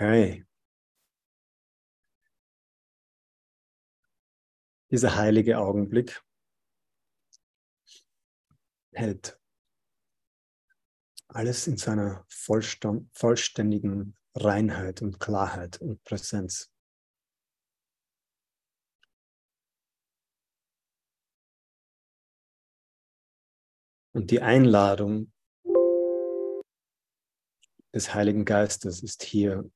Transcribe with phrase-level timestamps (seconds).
[0.00, 0.46] Okay.
[4.92, 6.22] Dieser heilige Augenblick
[8.92, 9.40] hält
[11.26, 16.72] alles in seiner vollständigen Reinheit und Klarheit und Präsenz.
[24.12, 25.32] Und die Einladung
[27.92, 29.68] des Heiligen Geistes ist hier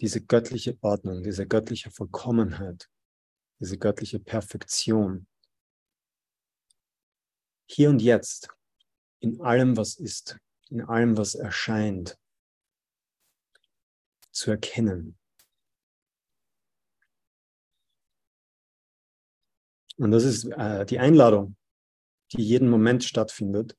[0.00, 2.88] diese göttliche Ordnung, diese göttliche Vollkommenheit,
[3.60, 5.26] diese göttliche Perfektion.
[7.68, 8.48] Hier und jetzt,
[9.20, 12.18] in allem, was ist, in allem, was erscheint,
[14.32, 15.18] zu erkennen.
[19.98, 21.56] Und das ist äh, die Einladung,
[22.32, 23.76] die jeden Moment stattfindet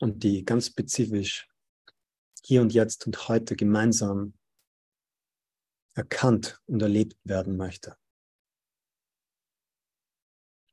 [0.00, 1.48] und die ganz spezifisch
[2.42, 4.34] hier und jetzt und heute gemeinsam
[5.96, 7.96] erkannt und erlebt werden möchte.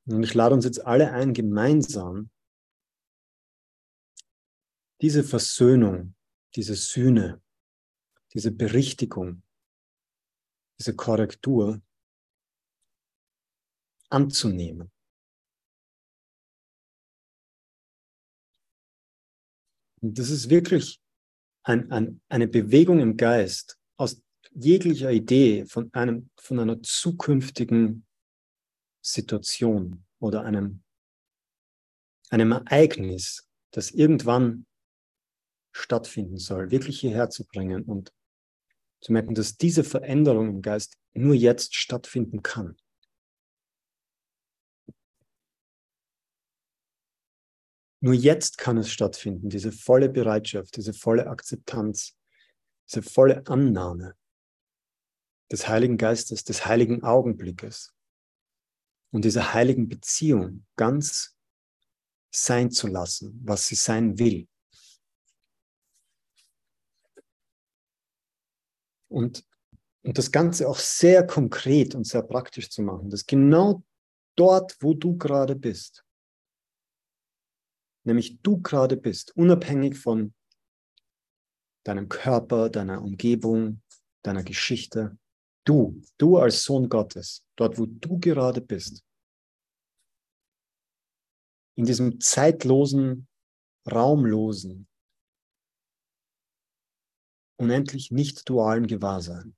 [0.05, 2.29] Und ich lade uns jetzt alle ein, gemeinsam
[5.01, 6.15] diese Versöhnung,
[6.55, 7.41] diese Sühne,
[8.33, 9.43] diese Berichtigung,
[10.77, 11.81] diese Korrektur
[14.09, 14.91] anzunehmen.
[20.01, 21.01] Und das ist wirklich
[21.65, 24.21] ein, ein, eine Bewegung im Geist aus
[24.55, 28.05] jeglicher Idee von, einem, von einer zukünftigen
[29.01, 30.83] Situation oder einem,
[32.29, 34.65] einem Ereignis, das irgendwann
[35.71, 38.13] stattfinden soll, wirklich hierher zu bringen und
[39.01, 42.77] zu merken, dass diese Veränderung im Geist nur jetzt stattfinden kann.
[47.99, 52.17] Nur jetzt kann es stattfinden, diese volle Bereitschaft, diese volle Akzeptanz,
[52.89, 54.15] diese volle Annahme
[55.53, 57.93] des Heiligen Geistes, des heiligen Augenblickes
[59.11, 61.37] und dieser heiligen Beziehung ganz
[62.33, 64.47] sein zu lassen, was sie sein will.
[69.11, 69.45] Und,
[70.01, 73.83] und das Ganze auch sehr konkret und sehr praktisch zu machen, dass genau
[74.35, 76.03] dort, wo du gerade bist,
[78.03, 80.33] nämlich du gerade bist, unabhängig von
[81.83, 83.83] deinem Körper, deiner Umgebung,
[84.23, 85.15] deiner Geschichte,
[85.65, 89.03] Du, du als Sohn Gottes, dort wo du gerade bist,
[91.75, 93.27] in diesem zeitlosen,
[93.89, 94.87] raumlosen,
[97.59, 99.55] unendlich nicht dualen Gewahrsein.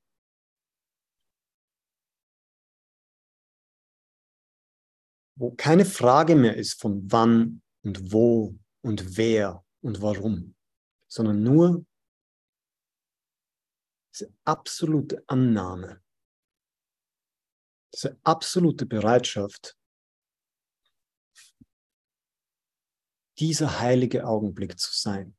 [5.37, 10.55] Wo keine Frage mehr ist von wann und wo und wer und warum,
[11.07, 11.85] sondern nur
[14.15, 16.01] diese absolute Annahme,
[17.93, 19.77] diese absolute Bereitschaft,
[23.37, 25.37] dieser heilige Augenblick zu sein,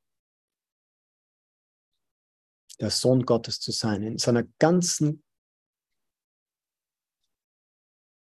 [2.78, 5.24] der Sohn Gottes zu sein, in seiner ganzen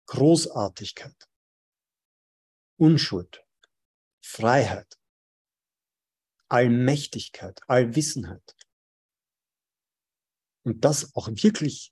[0.07, 1.29] Großartigkeit,
[2.77, 3.45] Unschuld,
[4.25, 4.99] Freiheit,
[6.47, 8.58] Allmächtigkeit, Allwissenheit.
[10.69, 11.91] Und das auch wirklich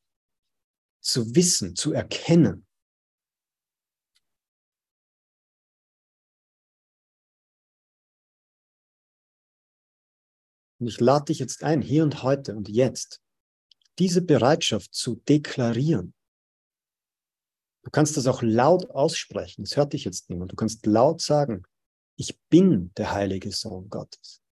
[1.01, 2.67] zu wissen, zu erkennen.
[10.79, 13.19] Und ich lade dich jetzt ein, hier und heute und jetzt,
[13.97, 16.13] diese Bereitschaft zu deklarieren.
[17.83, 20.51] Du kannst das auch laut aussprechen, das hört dich jetzt niemand.
[20.51, 21.63] Du kannst laut sagen,
[22.16, 24.43] ich bin der heilige Sohn Gottes.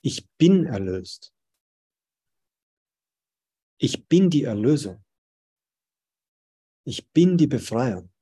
[0.00, 1.35] Ich bin erlöst.
[3.78, 5.04] Ich bin die Erlösung.
[6.84, 8.12] Ich bin die Befreiung.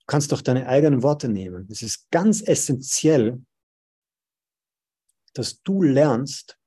[0.00, 1.68] Du kannst doch deine eigenen Worte nehmen.
[1.70, 3.44] Es ist ganz essentiell,
[5.34, 6.58] dass du lernst,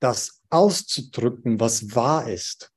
[0.00, 2.72] das auszudrücken, was wahr ist.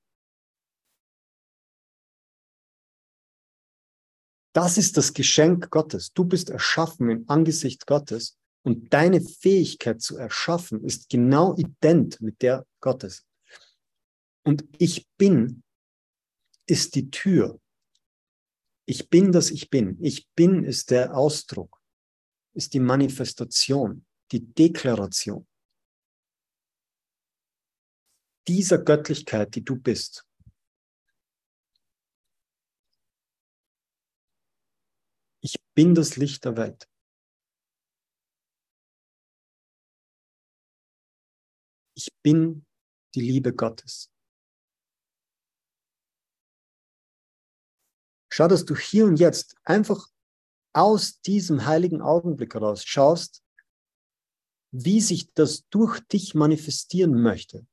[4.53, 6.13] Das ist das Geschenk Gottes.
[6.13, 12.41] Du bist erschaffen im Angesicht Gottes und deine Fähigkeit zu erschaffen ist genau ident mit
[12.41, 13.25] der Gottes.
[14.43, 15.63] Und ich bin
[16.65, 17.59] ist die Tür.
[18.85, 19.97] Ich bin das Ich bin.
[20.01, 21.81] Ich bin ist der Ausdruck,
[22.53, 25.47] ist die Manifestation, die Deklaration
[28.47, 30.25] dieser Göttlichkeit, die du bist.
[35.41, 36.87] Ich bin das Licht der Welt.
[42.05, 42.65] Ich bin
[43.15, 44.11] die Liebe Gottes.
[48.29, 50.09] Schau, dass du hier und jetzt einfach
[50.73, 53.41] aus diesem heiligen Augenblick heraus schaust,
[54.71, 57.65] wie sich das durch dich manifestieren möchte.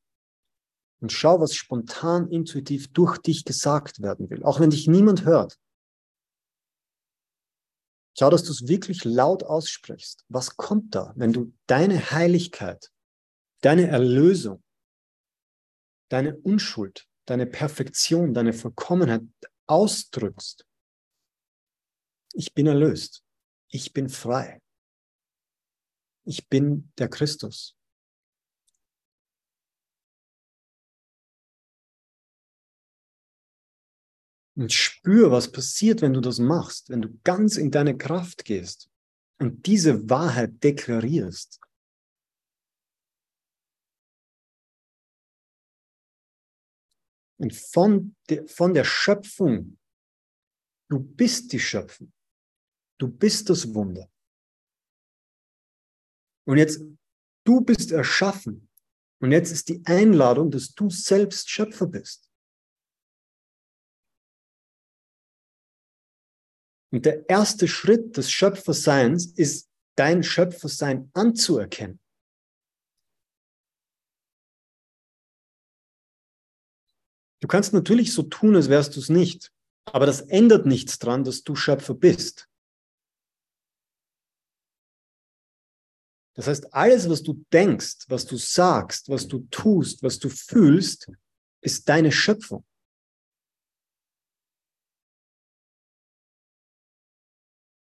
[1.00, 5.58] Und schau, was spontan, intuitiv durch dich gesagt werden will, auch wenn dich niemand hört.
[8.16, 10.24] Schau, dass du es wirklich laut aussprichst.
[10.28, 12.92] Was kommt da, wenn du deine Heiligkeit,
[13.60, 14.62] deine Erlösung,
[16.08, 19.22] deine Unschuld, deine Perfektion, deine Vollkommenheit
[19.66, 20.66] ausdrückst?
[22.32, 23.24] Ich bin erlöst.
[23.68, 24.60] Ich bin frei.
[26.24, 27.76] Ich bin der Christus.
[34.56, 38.90] Und spür, was passiert, wenn du das machst, wenn du ganz in deine Kraft gehst
[39.38, 41.60] und diese Wahrheit deklarierst.
[47.40, 49.78] Und von, de, von der Schöpfung,
[50.90, 52.12] du bist die Schöpfung,
[52.98, 54.10] du bist das Wunder.
[56.46, 56.82] Und jetzt,
[57.44, 58.68] du bist erschaffen.
[59.22, 62.30] Und jetzt ist die Einladung, dass du selbst Schöpfer bist.
[66.92, 72.00] Und der erste Schritt des Schöpferseins ist, dein Schöpfersein anzuerkennen.
[77.40, 79.52] Du kannst natürlich so tun, als wärst du es nicht,
[79.86, 82.48] aber das ändert nichts daran, dass du Schöpfer bist.
[86.34, 91.10] Das heißt, alles, was du denkst, was du sagst, was du tust, was du fühlst,
[91.60, 92.64] ist deine Schöpfung.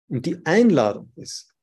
[0.08, 1.56] Und die Einladung ist,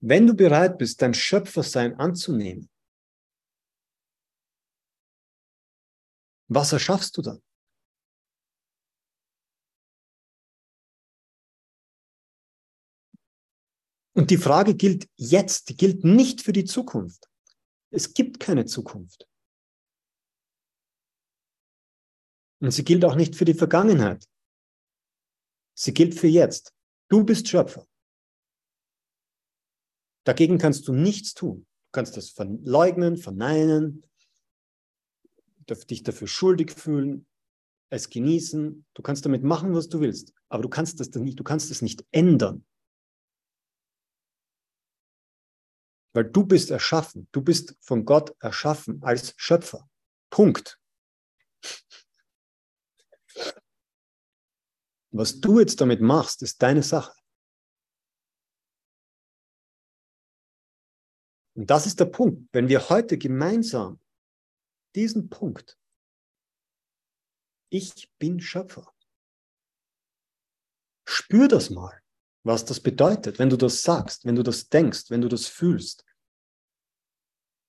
[0.00, 2.68] wenn du bereit bist, dein Schöpfersein anzunehmen,
[6.48, 7.42] was erschaffst du dann?
[14.14, 17.30] Und die Frage gilt jetzt, die gilt nicht für die Zukunft.
[17.90, 19.26] Es gibt keine Zukunft.
[22.60, 24.24] Und sie gilt auch nicht für die Vergangenheit.
[25.74, 26.74] Sie gilt für jetzt.
[27.08, 27.86] Du bist Schöpfer.
[30.24, 31.66] Dagegen kannst du nichts tun.
[31.86, 34.04] Du kannst das verleugnen, verneinen,
[35.66, 37.26] dich dafür schuldig fühlen,
[37.90, 38.86] es genießen.
[38.94, 40.32] Du kannst damit machen, was du willst.
[40.48, 42.64] Aber du kannst das nicht, du kannst es nicht ändern.
[46.14, 47.28] Weil du bist erschaffen.
[47.32, 49.88] Du bist von Gott erschaffen als Schöpfer.
[50.30, 50.78] Punkt.
[55.10, 57.14] Was du jetzt damit machst, ist deine Sache.
[61.54, 62.48] Und das ist der Punkt.
[62.52, 64.01] Wenn wir heute gemeinsam
[64.94, 65.78] diesen Punkt,
[67.70, 68.92] ich bin Schöpfer,
[71.06, 72.02] spür das mal,
[72.44, 76.04] was das bedeutet, wenn du das sagst, wenn du das denkst, wenn du das fühlst.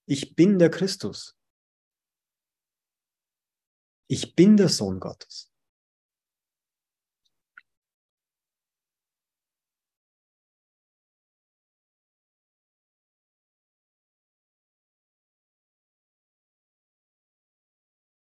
[0.05, 1.37] Ich bin der Christus.
[4.09, 5.52] Ich bin der Sohn Gottes.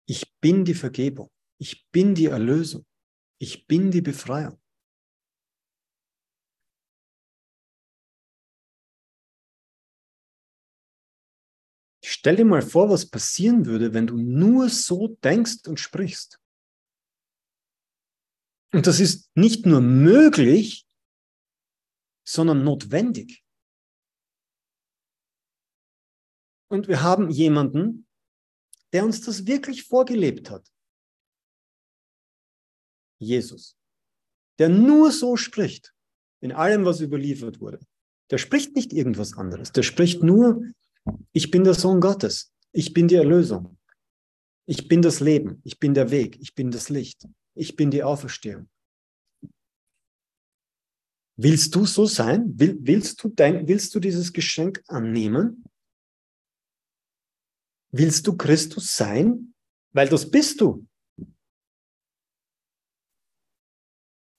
[0.07, 1.31] Ich bin die Vergebung.
[1.59, 2.87] Ich bin die Erlösung.
[3.39, 4.61] Ich bin die Befreiung.
[12.05, 16.41] Stell dir mal vor, was passieren würde, wenn du nur so denkst und sprichst.
[18.73, 20.87] Und das ist nicht nur möglich,
[22.25, 23.45] sondern notwendig.
[26.69, 28.06] Und wir haben jemanden,
[28.97, 30.67] der uns das wirklich vorgelebt hat.
[33.19, 33.77] Jesus,
[34.59, 35.93] der nur so spricht,
[36.41, 37.79] in allem, was überliefert wurde.
[38.31, 39.71] Der spricht nicht irgendwas anderes.
[39.73, 40.63] Der spricht nur,
[41.35, 42.55] ich bin der Sohn Gottes.
[42.73, 43.77] Ich bin die Erlösung.
[44.65, 45.61] Ich bin das Leben.
[45.63, 46.41] Ich bin der Weg.
[46.41, 47.29] Ich bin das Licht.
[47.55, 48.67] Ich bin die Auferstehung.
[51.37, 52.59] Willst du so sein?
[52.59, 55.67] Will, willst, du dein, willst du dieses Geschenk annehmen?
[57.93, 59.55] Willst du Christus sein?
[59.93, 60.87] Weil das bist du.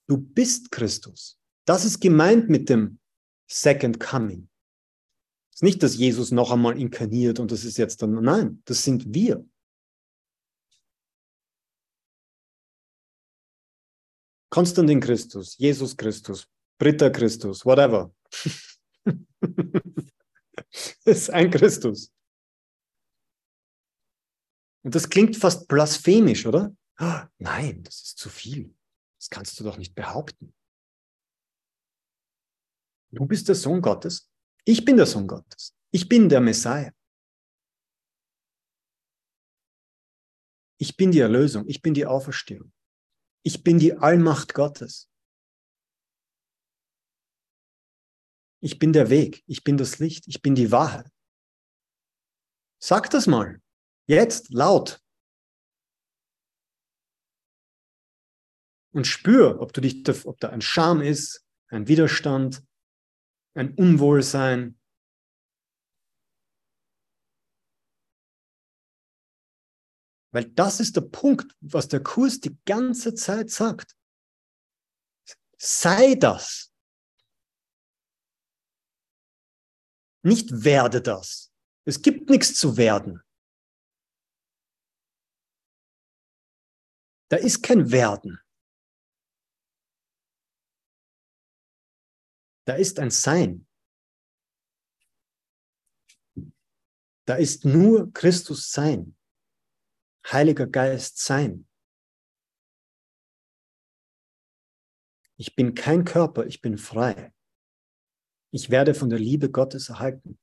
[0.07, 1.39] Du bist Christus.
[1.65, 2.99] Das ist gemeint mit dem
[3.49, 4.49] Second Coming.
[5.51, 8.83] Es ist nicht, dass Jesus noch einmal inkarniert und das ist jetzt dann, nein, das
[8.83, 9.43] sind wir.
[14.49, 16.47] Konstantin Christus, Jesus Christus,
[16.79, 18.13] Britta Christus, whatever.
[20.71, 22.13] es ist ein Christus.
[24.87, 26.73] Und das klingt fast blasphemisch, oder?
[26.97, 28.73] Oh, nein, das ist zu viel.
[29.19, 30.55] Das kannst du doch nicht behaupten.
[33.11, 34.31] Du bist der Sohn Gottes.
[34.63, 35.75] Ich bin der Sohn Gottes.
[35.91, 36.93] Ich bin der Messiah.
[40.77, 41.67] Ich bin die Erlösung.
[41.67, 42.71] Ich bin die Auferstehung.
[43.43, 45.09] Ich bin die Allmacht Gottes.
[48.61, 49.43] Ich bin der Weg.
[49.47, 50.29] Ich bin das Licht.
[50.29, 51.11] Ich bin die Wahrheit.
[52.81, 53.61] Sag das mal.
[54.07, 55.03] Jetzt laut.
[58.93, 62.65] Und spür, ob du dich, ob da ein Scham ist, ein Widerstand,
[63.53, 64.79] ein Unwohlsein.
[70.31, 73.95] Weil das ist der Punkt, was der Kurs die ganze Zeit sagt.
[75.57, 76.71] Sei das.
[80.23, 81.51] Nicht werde das.
[81.85, 83.21] Es gibt nichts zu werden.
[87.29, 88.39] Da ist kein Werden.
[92.65, 93.67] Da ist ein Sein.
[97.25, 99.17] Da ist nur Christus Sein.
[100.31, 101.67] Heiliger Geist Sein.
[105.39, 107.33] Ich bin kein Körper, ich bin frei.
[108.51, 110.39] Ich werde von der Liebe Gottes erhalten.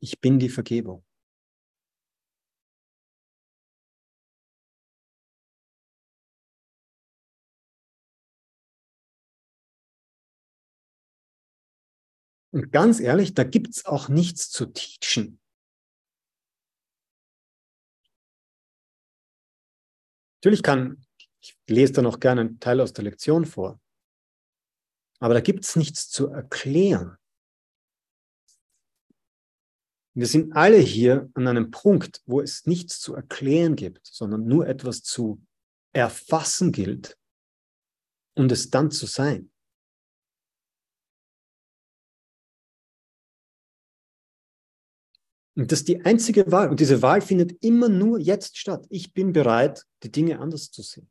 [0.00, 1.05] Ich bin die Vergebung.
[12.56, 15.38] Und ganz ehrlich, da gibt es auch nichts zu teachen.
[20.38, 21.04] Natürlich kann,
[21.42, 23.78] ich lese da noch gerne einen Teil aus der Lektion vor,
[25.18, 27.18] aber da gibt es nichts zu erklären.
[30.14, 34.66] Wir sind alle hier an einem Punkt, wo es nichts zu erklären gibt, sondern nur
[34.66, 35.44] etwas zu
[35.92, 37.18] erfassen gilt
[38.34, 39.52] und es dann zu sein.
[45.56, 46.68] Und das ist die einzige Wahl.
[46.68, 48.86] Und diese Wahl findet immer nur jetzt statt.
[48.90, 51.10] Ich bin bereit, die Dinge anders zu sehen.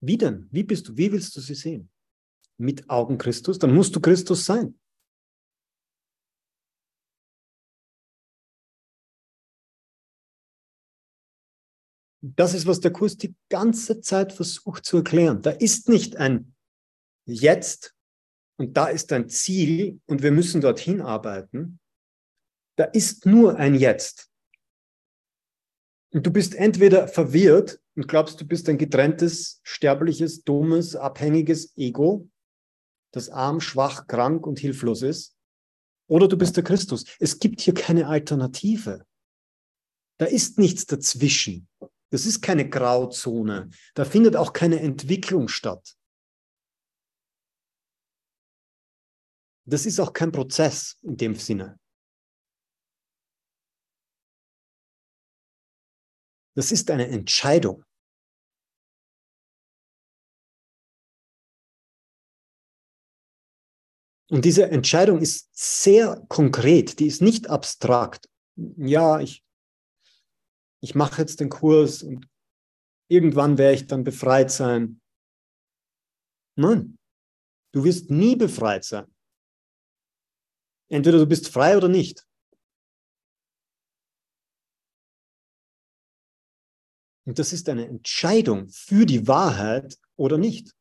[0.00, 0.48] Wie denn?
[0.50, 0.96] Wie bist du?
[0.96, 1.90] Wie willst du sie sehen?
[2.58, 3.58] Mit Augen Christus?
[3.58, 4.78] Dann musst du Christus sein.
[12.20, 15.40] Das ist, was der Kurs die ganze Zeit versucht zu erklären.
[15.40, 16.54] Da ist nicht ein
[17.26, 17.93] Jetzt
[18.56, 21.80] und da ist ein Ziel und wir müssen dorthin arbeiten,
[22.76, 24.30] da ist nur ein Jetzt.
[26.12, 32.28] Und du bist entweder verwirrt und glaubst, du bist ein getrenntes, sterbliches, dummes, abhängiges Ego,
[33.12, 35.36] das arm, schwach, krank und hilflos ist,
[36.06, 37.04] oder du bist der Christus.
[37.18, 39.06] Es gibt hier keine Alternative.
[40.18, 41.68] Da ist nichts dazwischen.
[42.10, 43.70] Das ist keine Grauzone.
[43.94, 45.96] Da findet auch keine Entwicklung statt.
[49.66, 51.78] Das ist auch kein Prozess in dem Sinne.
[56.56, 57.84] Das ist eine Entscheidung.
[64.30, 68.28] Und diese Entscheidung ist sehr konkret, die ist nicht abstrakt.
[68.56, 69.44] Ja, ich,
[70.80, 72.28] ich mache jetzt den Kurs und
[73.08, 75.00] irgendwann werde ich dann befreit sein.
[76.56, 76.98] Nein,
[77.72, 79.13] du wirst nie befreit sein.
[80.88, 82.26] Entweder du bist frei oder nicht.
[87.26, 90.74] Und das ist eine Entscheidung für die Wahrheit oder nicht.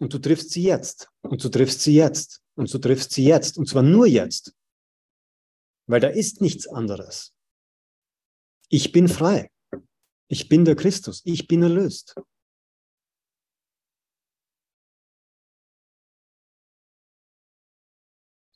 [0.00, 1.08] Und du triffst sie jetzt.
[1.22, 2.42] Und du triffst sie jetzt.
[2.56, 3.56] Und du triffst sie jetzt.
[3.56, 4.54] Und zwar nur jetzt.
[5.86, 7.32] Weil da ist nichts anderes.
[8.68, 9.50] Ich bin frei.
[10.28, 11.22] Ich bin der Christus.
[11.24, 12.16] Ich bin erlöst.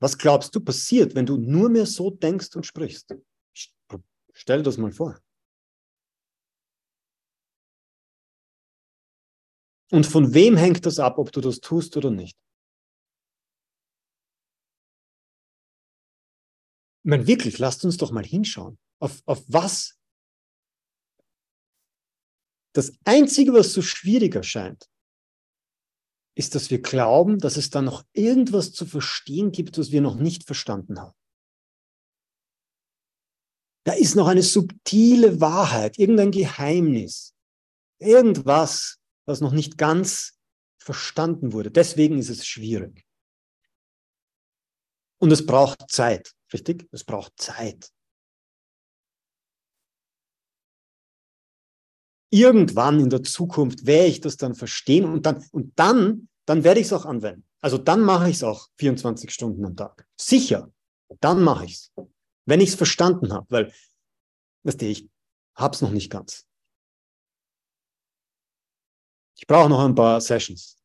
[0.00, 3.14] Was glaubst du passiert, wenn du nur mehr so denkst und sprichst?
[4.33, 5.21] Stell das mal vor.
[9.90, 12.37] Und von wem hängt das ab, ob du das tust oder nicht?
[17.05, 18.78] Ich meine, wirklich, lasst uns doch mal hinschauen.
[19.00, 19.99] Auf, auf was?
[22.75, 24.88] Das Einzige, was so schwierig erscheint,
[26.38, 30.14] ist, dass wir glauben, dass es da noch irgendwas zu verstehen gibt, was wir noch
[30.14, 31.16] nicht verstanden haben.
[33.85, 37.35] Da ist noch eine subtile Wahrheit, irgendein Geheimnis,
[37.99, 40.38] irgendwas, was noch nicht ganz
[40.78, 41.73] verstanden wurde.
[41.73, 43.04] Deswegen ist es schwierig.
[45.21, 46.88] Und es braucht Zeit, richtig?
[46.92, 47.90] Es braucht Zeit.
[52.30, 56.80] Irgendwann in der Zukunft werde ich das dann verstehen und dann, und dann, dann werde
[56.80, 57.44] ich es auch anwenden.
[57.61, 60.06] Also dann mache ich es auch 24 Stunden am Tag.
[60.16, 60.73] Sicher,
[61.20, 61.92] dann mache ich es.
[62.47, 63.73] Wenn ich es verstanden habe, weil,
[64.64, 65.08] weißt du, ich
[65.54, 66.47] habe es noch nicht ganz.
[69.37, 70.76] Ich brauche noch ein paar Sessions.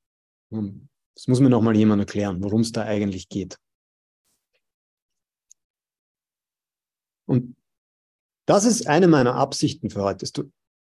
[0.49, 3.57] Das muss mir noch mal jemand erklären, worum es da eigentlich geht.
[7.25, 7.55] Und
[8.45, 10.25] das ist eine meiner Absichten für heute.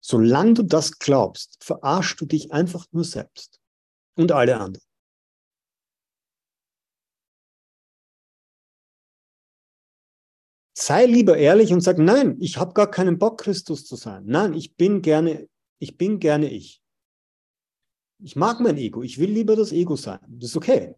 [0.01, 3.59] Solange du das glaubst, verarschst du dich einfach nur selbst
[4.15, 4.85] und alle anderen.
[10.77, 14.23] Sei lieber ehrlich und sag, nein, ich habe gar keinen Bock, Christus zu sein.
[14.25, 16.81] Nein, ich bin gerne, ich bin gerne ich.
[18.21, 19.03] Ich mag mein Ego.
[19.03, 20.19] Ich will lieber das Ego sein.
[20.27, 20.95] Das ist okay.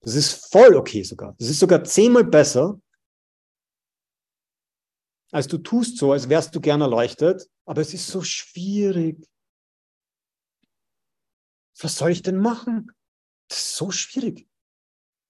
[0.00, 1.34] Das ist voll okay sogar.
[1.38, 2.80] Das ist sogar zehnmal besser,
[5.32, 9.28] als du tust so, als wärst du gern erleuchtet, aber es ist so schwierig.
[11.80, 12.92] Was soll ich denn machen?
[13.48, 14.48] Das ist so schwierig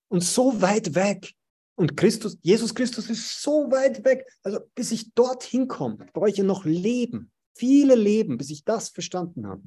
[0.09, 1.35] und so weit weg.
[1.79, 4.27] Und Christus, Jesus Christus ist so weit weg.
[4.43, 8.89] Also bis ich dorthin komme, brauche ich ja noch Leben, viele Leben, bis ich das
[8.89, 9.63] verstanden habe.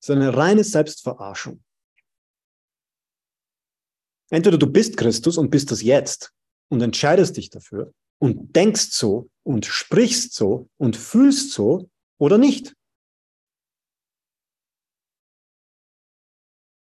[0.00, 1.62] Das ist eine reine Selbstverarschung.
[4.30, 6.32] Entweder du bist Christus und bist das jetzt
[6.70, 12.74] und entscheidest dich dafür und denkst so und sprichst so und fühlst so oder nicht.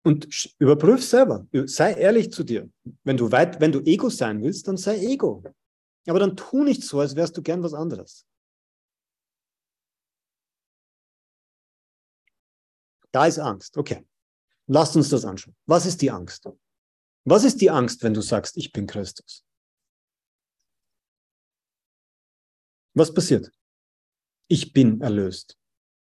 [0.03, 2.69] Und überprüf selber, sei ehrlich zu dir.
[3.03, 5.43] Wenn du weit, wenn du Ego sein willst, dann sei Ego.
[6.07, 8.25] Aber dann tu nicht so, als wärst du gern was anderes.
[13.11, 13.77] Da ist Angst.
[13.77, 14.05] Okay.
[14.67, 15.55] Lasst uns das anschauen.
[15.65, 16.47] Was ist die Angst?
[17.25, 19.46] Was ist die Angst, wenn du sagst, ich bin Christus?
[22.97, 23.51] Was passiert?
[24.47, 25.55] Ich bin erlöst.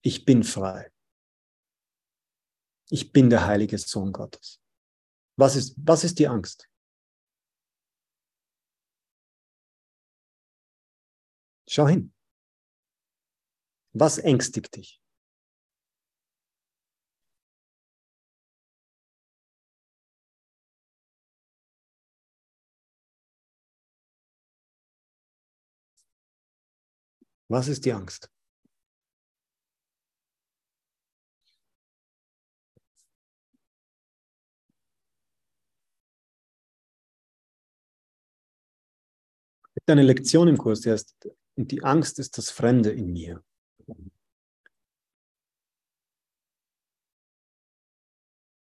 [0.00, 0.92] Ich bin frei.
[2.88, 4.60] Ich bin der heilige Sohn Gottes.
[5.36, 6.68] Was ist, was ist die Angst?
[11.68, 12.14] Schau hin.
[13.92, 15.02] Was ängstigt dich?
[27.48, 28.30] Was ist die Angst?
[39.90, 41.16] eine Lektion im Kurs, die heißt,
[41.56, 43.42] und die Angst ist das Fremde in mir.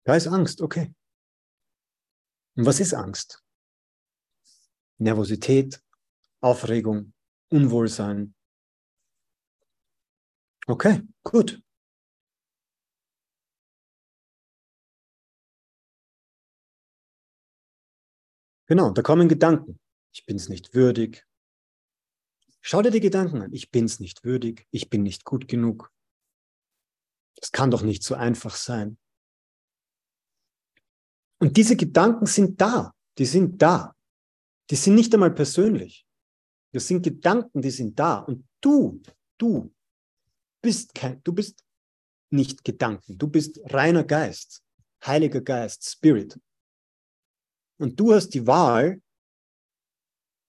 [0.04, 0.94] Da ist Angst, okay.
[2.56, 3.44] Und was ist Angst?
[4.98, 5.82] Nervosität,
[6.40, 7.12] Aufregung,
[7.48, 8.34] Unwohlsein,
[10.70, 11.60] Okay, gut.
[18.68, 19.80] Genau, da kommen Gedanken.
[20.12, 21.26] Ich bin es nicht würdig.
[22.60, 23.52] Schau dir die Gedanken an.
[23.52, 24.68] Ich bin es nicht würdig.
[24.70, 25.92] Ich bin nicht gut genug.
[27.40, 28.96] Das kann doch nicht so einfach sein.
[31.40, 32.94] Und diese Gedanken sind da.
[33.18, 33.96] Die sind da.
[34.70, 36.06] Die sind nicht einmal persönlich.
[36.72, 38.20] Das sind Gedanken, die sind da.
[38.20, 39.02] Und du,
[39.36, 39.74] du
[40.62, 41.64] bist kein, du bist
[42.30, 44.62] nicht Gedanken, du bist reiner Geist,
[45.04, 46.38] Heiliger Geist, Spirit.
[47.78, 49.00] Und du hast die Wahl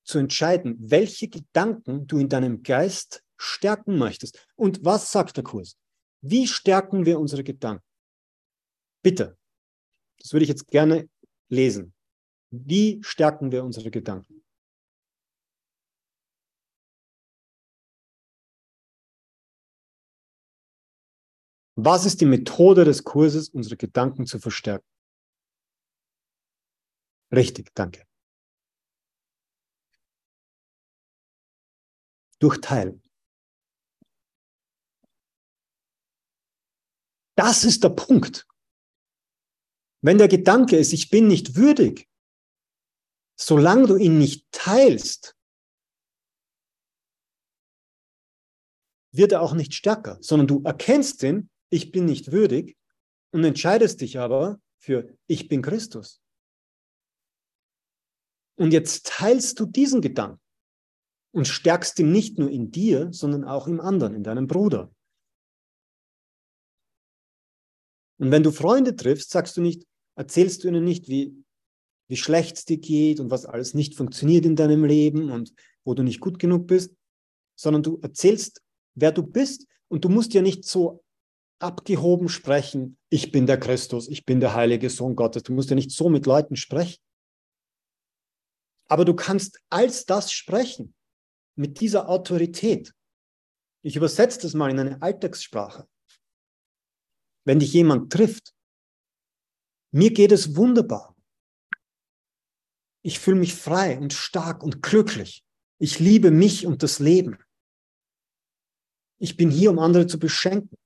[0.04, 4.46] zu entscheiden, welche Gedanken du in deinem Geist stärken möchtest.
[4.56, 5.78] Und was sagt der Kurs?
[6.22, 7.86] Wie stärken wir unsere Gedanken?
[9.02, 9.38] Bitte,
[10.20, 11.10] das würde ich jetzt gerne
[11.50, 11.94] lesen.
[12.52, 14.41] Wie stärken wir unsere Gedanken?
[21.76, 24.86] Was ist die Methode des Kurses, unsere Gedanken zu verstärken?
[27.34, 28.06] Richtig, danke.
[32.40, 33.02] Durch Teilen.
[37.38, 38.48] Das ist der Punkt.
[40.04, 42.10] Wenn der Gedanke ist, ich bin nicht würdig,
[43.40, 45.38] solange du ihn nicht teilst,
[49.14, 52.78] wird er auch nicht stärker, sondern du erkennst ihn ich bin nicht würdig
[53.32, 56.22] und entscheidest dich aber für ich bin Christus.
[58.58, 60.40] Und jetzt teilst du diesen Gedanken
[61.32, 64.94] und stärkst ihn nicht nur in dir, sondern auch im anderen, in deinem Bruder.
[68.20, 71.34] Und wenn du Freunde triffst, sagst du nicht, erzählst du ihnen nicht, wie,
[72.08, 75.54] wie schlecht es dir geht und was alles nicht funktioniert in deinem Leben und
[75.86, 76.94] wo du nicht gut genug bist,
[77.56, 78.62] sondern du erzählst,
[78.94, 81.04] wer du bist und du musst ja nicht so
[81.62, 85.44] abgehoben sprechen, ich bin der Christus, ich bin der heilige Sohn Gottes.
[85.44, 87.02] Du musst ja nicht so mit Leuten sprechen.
[88.88, 90.94] Aber du kannst als das sprechen,
[91.56, 92.94] mit dieser Autorität.
[93.84, 95.88] Ich übersetze das mal in eine Alltagssprache.
[97.46, 98.54] Wenn dich jemand trifft,
[99.92, 101.16] mir geht es wunderbar.
[103.04, 105.44] Ich fühle mich frei und stark und glücklich.
[105.80, 107.38] Ich liebe mich und das Leben.
[109.20, 110.78] Ich bin hier, um andere zu beschenken.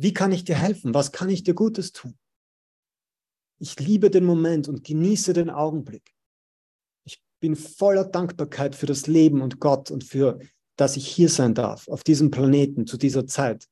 [0.00, 0.94] Wie kann ich dir helfen?
[0.94, 2.16] Was kann ich dir Gutes tun?
[3.58, 6.14] Ich liebe den Moment und genieße den Augenblick.
[7.04, 10.38] Ich bin voller Dankbarkeit für das Leben und Gott und für,
[10.76, 13.68] dass ich hier sein darf, auf diesem Planeten zu dieser Zeit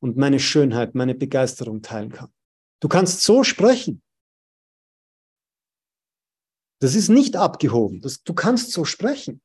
[0.00, 2.32] und meine Schönheit, meine Begeisterung teilen kann.
[2.80, 4.02] Du kannst so sprechen.
[6.80, 8.00] Das ist nicht abgehoben.
[8.00, 9.40] Das, du kannst so sprechen.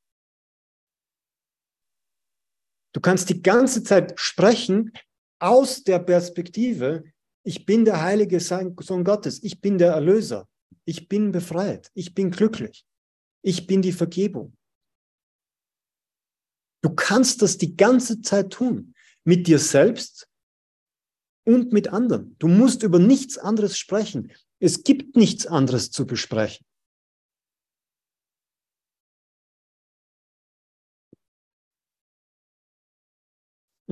[2.91, 4.93] Du kannst die ganze Zeit sprechen
[5.43, 7.03] aus der Perspektive,
[7.43, 10.47] ich bin der heilige Sohn Gottes, ich bin der Erlöser,
[10.85, 12.85] ich bin befreit, ich bin glücklich,
[13.41, 14.55] ich bin die Vergebung.
[16.81, 20.29] Du kannst das die ganze Zeit tun, mit dir selbst
[21.45, 22.37] und mit anderen.
[22.39, 24.31] Du musst über nichts anderes sprechen.
[24.59, 26.65] Es gibt nichts anderes zu besprechen.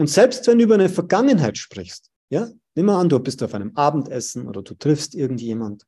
[0.02, 3.54] Und selbst wenn du über eine Vergangenheit sprichst, ja, nimm mal an, du bist auf
[3.54, 5.86] einem Abendessen oder du triffst irgendjemand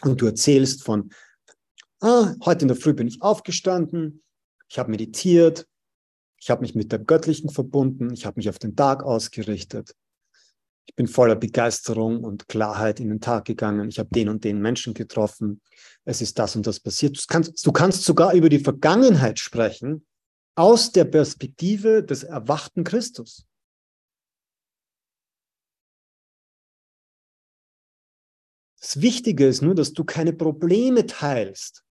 [0.00, 1.10] und du erzählst von,
[2.00, 4.22] ah, heute in der Früh bin ich aufgestanden,
[4.70, 5.68] ich habe meditiert,
[6.40, 9.94] ich habe mich mit der Göttlichen verbunden, ich habe mich auf den Tag ausgerichtet,
[10.86, 14.62] ich bin voller Begeisterung und Klarheit in den Tag gegangen, ich habe den und den
[14.62, 15.60] Menschen getroffen,
[16.06, 17.18] es ist das und das passiert.
[17.18, 20.06] Du kannst, du kannst sogar über die Vergangenheit sprechen,
[20.56, 23.46] aus der Perspektive des erwachten Christus.
[28.80, 31.84] Das Wichtige ist nur, dass du keine Probleme teilst.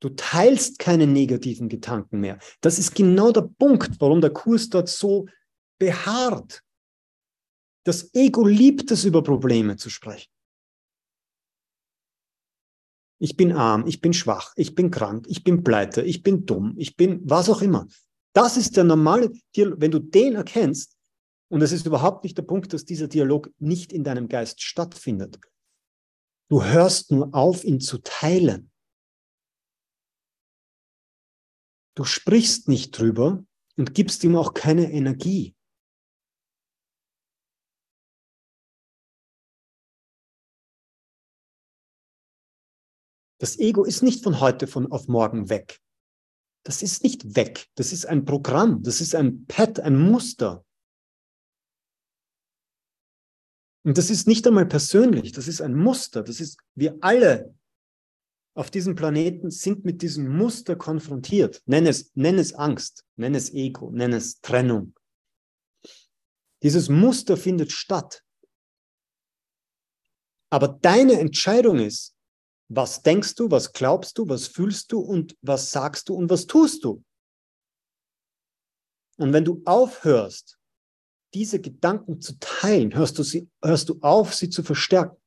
[0.00, 2.38] Du teilst keine negativen Gedanken mehr.
[2.60, 5.26] Das ist genau der Punkt, warum der Kurs dort so
[5.78, 6.62] beharrt.
[7.84, 10.33] Das Ego liebt es, über Probleme zu sprechen.
[13.18, 16.74] Ich bin arm, ich bin schwach, ich bin krank, ich bin pleite, ich bin dumm,
[16.76, 17.86] ich bin was auch immer.
[18.34, 19.80] Das ist der normale Dialog.
[19.80, 20.96] Wenn du den erkennst,
[21.48, 25.38] und es ist überhaupt nicht der Punkt, dass dieser Dialog nicht in deinem Geist stattfindet.
[26.48, 28.70] Du hörst nur auf, ihn zu teilen.
[31.96, 33.44] Du sprichst nicht drüber
[33.76, 35.54] und gibst ihm auch keine Energie.
[43.44, 45.78] Das Ego ist nicht von heute von auf morgen weg.
[46.62, 47.66] Das ist nicht weg.
[47.74, 48.82] Das ist ein Programm.
[48.82, 50.64] Das ist ein Pad, ein Muster.
[53.82, 55.32] Und das ist nicht einmal persönlich.
[55.32, 56.22] Das ist ein Muster.
[56.22, 57.54] Das ist, wir alle
[58.54, 61.62] auf diesem Planeten sind mit diesem Muster konfrontiert.
[61.66, 64.94] Nenn es, nenn es Angst, nenn es Ego, nenn es Trennung.
[66.62, 68.24] Dieses Muster findet statt.
[70.48, 72.14] Aber deine Entscheidung ist,
[72.68, 76.46] was denkst du, was glaubst du, was fühlst du und was sagst du und was
[76.46, 77.04] tust du?
[79.16, 80.58] Und wenn du aufhörst,
[81.34, 85.20] diese Gedanken zu teilen, hörst du, sie, hörst du auf, sie zu verstärken.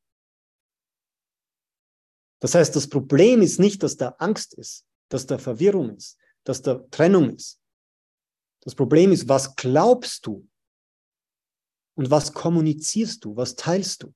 [2.39, 6.61] Das heißt, das Problem ist nicht, dass da Angst ist, dass da Verwirrung ist, dass
[6.61, 7.59] da Trennung ist.
[8.61, 10.47] Das Problem ist, was glaubst du
[11.95, 14.13] und was kommunizierst du, was teilst du?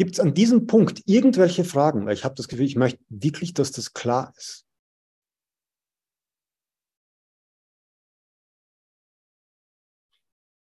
[0.00, 2.08] Gibt es an diesem Punkt irgendwelche Fragen?
[2.08, 4.66] Ich habe das Gefühl, ich möchte wirklich, dass das klar ist.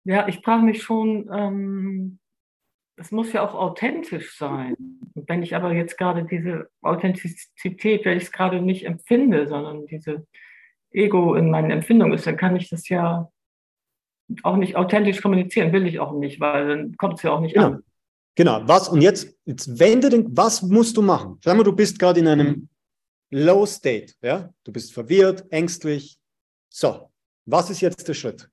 [0.02, 2.18] Ja, ich frage mich schon, ähm,
[2.96, 4.74] es muss ja auch authentisch sein.
[5.14, 10.26] wenn ich aber jetzt gerade diese Authentizität, weil ich es gerade nicht empfinde, sondern diese
[10.90, 13.30] Ego in meinen Empfindungen ist, dann kann ich das ja
[14.42, 17.54] auch nicht authentisch kommunizieren, will ich auch nicht, weil dann kommt es ja auch nicht
[17.54, 17.66] ja.
[17.68, 17.84] an.
[18.36, 21.38] Genau, was, und jetzt, jetzt wende den, was musst du machen?
[21.42, 22.68] Sag mal, du bist gerade in einem
[23.30, 24.52] Low State, ja?
[24.64, 26.18] Du bist verwirrt, ängstlich.
[26.68, 27.10] So,
[27.46, 28.50] was ist jetzt der Schritt?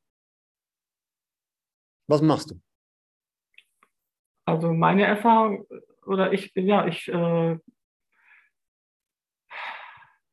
[2.07, 2.59] Was machst du?
[4.45, 5.65] Also meine Erfahrung,
[6.05, 7.57] oder ich, ja, ich äh,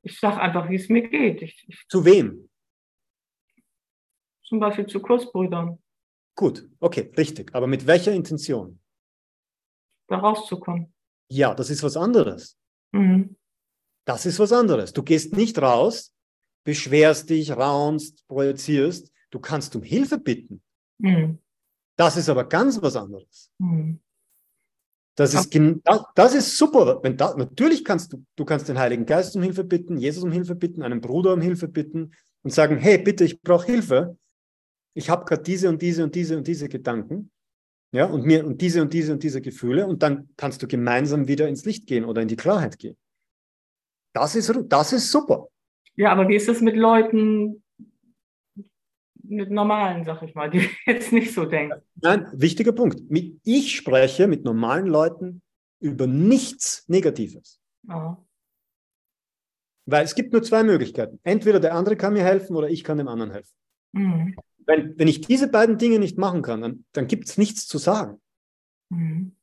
[0.03, 1.43] Ich sage einfach, wie es mir geht.
[1.43, 2.49] Ich, ich, Zu wem?
[4.45, 5.79] zum Beispiel zu Kursbrüdern,
[6.37, 7.55] Gut, okay, richtig.
[7.55, 8.81] Aber mit welcher Intention?
[10.09, 10.93] Da rauszukommen.
[11.31, 12.57] Ja, das ist was anderes.
[12.93, 13.37] Mhm.
[14.07, 14.93] Das ist was anderes.
[14.93, 16.13] Du gehst nicht raus,
[16.65, 19.11] beschwerst dich, raunst, projizierst.
[19.31, 20.63] Du kannst um Hilfe bitten.
[20.99, 21.39] Mhm.
[21.97, 23.51] Das ist aber ganz was anderes.
[23.59, 24.01] Mhm.
[25.17, 25.57] Das ist,
[26.17, 27.01] das ist super.
[27.03, 30.33] Wenn da, natürlich kannst du, du kannst den Heiligen Geist um Hilfe bitten, Jesus um
[30.33, 32.13] Hilfe bitten, einen Bruder um Hilfe bitten
[32.43, 34.19] und sagen, hey, bitte, ich brauche Hilfe.
[34.93, 37.31] Ich habe gerade diese und diese und diese und diese Gedanken.
[37.95, 39.87] Ja, und mir und diese und diese und diese Gefühle.
[39.87, 42.97] Und dann kannst du gemeinsam wieder ins Licht gehen oder in die Klarheit gehen.
[44.13, 45.47] Das ist, das ist super.
[45.95, 47.63] Ja, aber wie ist es mit Leuten,
[49.23, 51.83] mit normalen, sag ich mal, die jetzt nicht so denken?
[51.95, 53.01] Nein, wichtiger Punkt.
[53.45, 55.41] Ich spreche mit normalen Leuten
[55.79, 57.61] über nichts Negatives.
[57.87, 58.21] Ja.
[59.87, 61.21] Weil es gibt nur zwei Möglichkeiten.
[61.23, 63.55] Entweder der andere kann mir helfen oder ich kann dem anderen helfen.
[63.93, 64.35] Mhm.
[64.67, 67.79] Wenn, wenn ich diese beiden Dinge nicht machen kann, dann, dann gibt es nichts zu
[67.79, 68.21] sagen.
[68.91, 69.37] Mhm.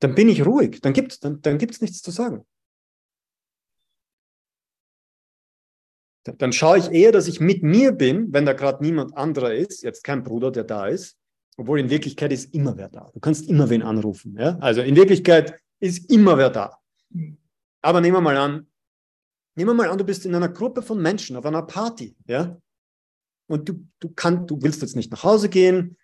[0.00, 0.80] Dann bin ich ruhig.
[0.80, 2.44] Dann gibt es dann, dann gibt's nichts zu sagen.
[6.24, 9.54] Dann, dann schaue ich eher, dass ich mit mir bin, wenn da gerade niemand anderer
[9.54, 11.18] ist, jetzt kein Bruder, der da ist,
[11.56, 13.10] obwohl in Wirklichkeit ist immer wer da.
[13.12, 14.36] Du kannst immer wen anrufen.
[14.38, 14.58] Ja?
[14.58, 16.78] Also in Wirklichkeit ist immer wer da.
[17.10, 17.38] Mhm.
[17.82, 18.66] Aber nehmen wir mal an,
[19.56, 22.58] nehmen wir mal an, du bist in einer Gruppe von Menschen auf einer Party, ja?
[23.46, 25.96] Und du, du kannst, du willst jetzt nicht nach Hause gehen,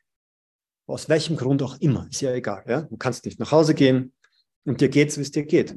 [0.87, 2.83] aus welchem Grund auch immer, ist ja egal, ja?
[2.83, 4.13] Du kannst nicht nach Hause gehen
[4.65, 5.77] und dir geht's, wie es dir geht.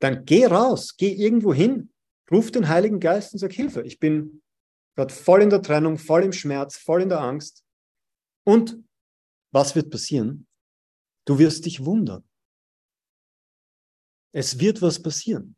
[0.00, 1.92] Dann geh raus, geh irgendwo hin,
[2.30, 3.82] ruf den Heiligen Geist und sag Hilfe.
[3.82, 4.42] Ich bin
[4.96, 7.64] gerade voll in der Trennung, voll im Schmerz, voll in der Angst.
[8.44, 8.78] Und
[9.52, 10.46] was wird passieren?
[11.26, 12.24] Du wirst dich wundern.
[14.34, 15.56] Es wird was passieren.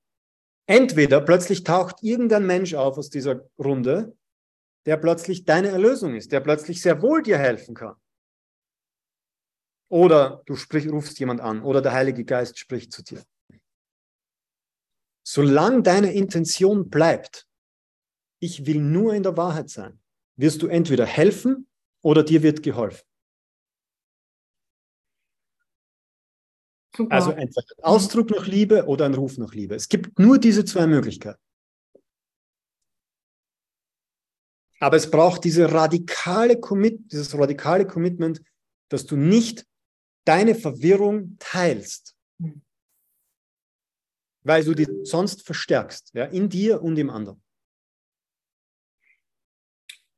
[0.68, 4.16] Entweder plötzlich taucht irgendein Mensch auf aus dieser Runde,
[4.86, 7.96] der plötzlich deine Erlösung ist, der plötzlich sehr wohl dir helfen kann.
[9.88, 13.22] Oder du sprich, rufst jemand an oder der Heilige Geist spricht zu dir.
[15.24, 17.48] Solange deine Intention bleibt,
[18.40, 20.00] ich will nur in der Wahrheit sein,
[20.36, 21.68] wirst du entweder helfen
[22.02, 23.04] oder dir wird geholfen.
[26.96, 27.14] Super.
[27.14, 29.74] Also entweder ein Ausdruck nach Liebe oder ein Ruf nach Liebe.
[29.74, 31.40] Es gibt nur diese zwei Möglichkeiten.
[34.80, 38.42] Aber es braucht diese radikale Commit, dieses radikale Commitment,
[38.90, 39.66] dass du nicht
[40.24, 42.62] deine Verwirrung teilst, Mhm.
[44.42, 47.42] weil du die sonst verstärkst, ja, in dir und im anderen.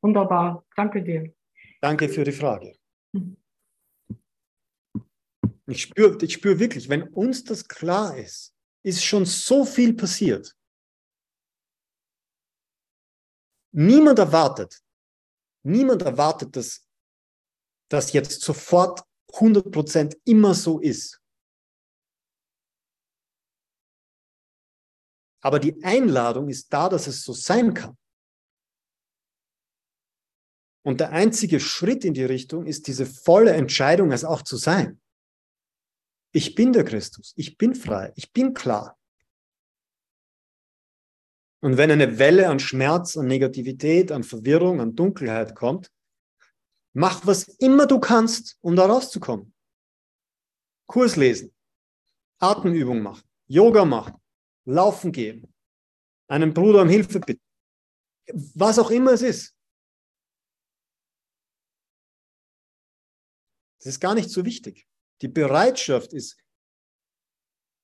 [0.02, 0.64] Wunderbar.
[0.76, 1.32] Danke dir.
[1.80, 2.76] Danke für die Frage.
[3.12, 3.36] Mhm.
[5.66, 10.56] Ich spüre ich spür wirklich, wenn uns das klar ist, ist schon so viel passiert.
[13.80, 14.82] Niemand erwartet,
[15.62, 16.84] niemand erwartet, dass
[17.88, 21.22] das jetzt sofort 100% immer so ist.
[25.44, 27.96] Aber die Einladung ist da, dass es so sein kann.
[30.84, 35.00] Und der einzige Schritt in die Richtung ist diese volle Entscheidung, es auch zu sein.
[36.32, 38.97] Ich bin der Christus, ich bin frei, ich bin klar.
[41.60, 45.90] Und wenn eine Welle an Schmerz, an Negativität, an Verwirrung, an Dunkelheit kommt,
[46.92, 49.52] mach was immer du kannst, um da rauszukommen.
[50.86, 51.54] Kurs lesen,
[52.38, 54.14] Atemübung machen, Yoga machen,
[54.64, 55.52] laufen gehen,
[56.28, 57.44] einen Bruder um Hilfe bitten,
[58.54, 59.54] was auch immer es ist.
[63.78, 64.86] Das ist gar nicht so wichtig.
[65.22, 66.36] Die Bereitschaft ist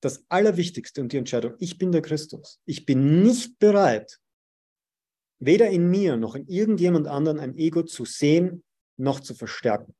[0.05, 1.55] das Allerwichtigste und die Entscheidung.
[1.59, 2.61] Ich bin der Christus.
[2.65, 4.19] Ich bin nicht bereit,
[5.39, 8.63] weder in mir noch in irgendjemand anderen ein Ego zu sehen
[8.97, 9.95] noch zu verstärken.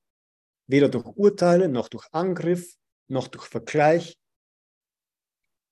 [0.67, 4.17] Weder durch Urteile, noch durch Angriff, noch durch Vergleich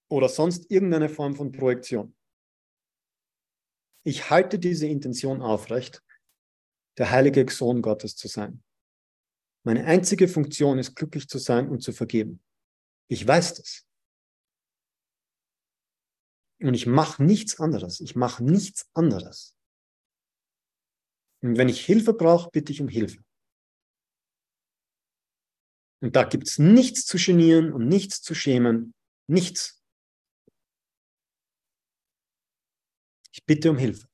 [0.10, 2.16] oder sonst irgendeine Form von Projektion.
[4.06, 6.04] Ich halte diese Intention aufrecht,
[6.98, 8.62] der heilige Sohn Gottes zu sein.
[9.66, 12.44] Meine einzige Funktion ist, glücklich zu sein und zu vergeben.
[13.08, 13.88] Ich weiß das.
[16.64, 18.00] Und ich mache nichts anderes.
[18.00, 19.54] Ich mache nichts anderes.
[21.42, 23.22] Und wenn ich Hilfe brauche, bitte ich um Hilfe.
[26.02, 28.94] Und da gibt es nichts zu genieren und nichts zu schämen.
[29.28, 29.84] Nichts.
[33.34, 34.08] Ich bitte um Hilfe.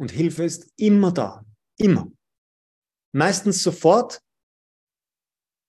[0.00, 1.44] Und Hilfe ist immer da.
[1.78, 2.10] Immer.
[3.12, 4.20] Meistens sofort.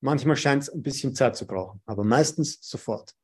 [0.02, 3.16] Manchmal scheint es ein bisschen Zeit zu brauchen, aber meistens sofort.